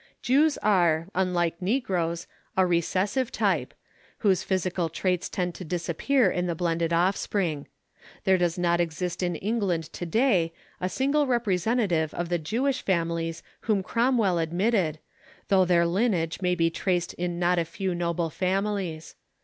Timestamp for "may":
16.41-16.55